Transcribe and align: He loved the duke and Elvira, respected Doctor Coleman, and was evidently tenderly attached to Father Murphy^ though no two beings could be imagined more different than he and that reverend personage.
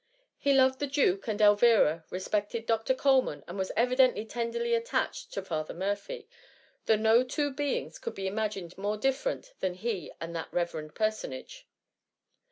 He 0.39 0.55
loved 0.55 0.79
the 0.79 0.87
duke 0.87 1.27
and 1.27 1.39
Elvira, 1.39 2.05
respected 2.09 2.65
Doctor 2.65 2.95
Coleman, 2.95 3.43
and 3.47 3.55
was 3.59 3.71
evidently 3.77 4.25
tenderly 4.25 4.73
attached 4.73 5.31
to 5.33 5.43
Father 5.43 5.75
Murphy^ 5.75 6.25
though 6.87 6.95
no 6.95 7.23
two 7.23 7.51
beings 7.53 7.99
could 7.99 8.15
be 8.15 8.25
imagined 8.25 8.75
more 8.79 8.97
different 8.97 9.53
than 9.59 9.75
he 9.75 10.11
and 10.19 10.35
that 10.35 10.51
reverend 10.51 10.95
personage. 10.95 11.67